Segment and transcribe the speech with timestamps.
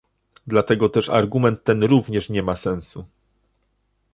[0.47, 3.05] Dlatego też argument ten również nie ma sensu